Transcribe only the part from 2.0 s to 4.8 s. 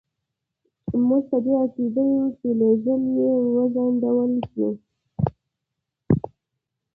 یو چې لېږل یې وځنډول شي.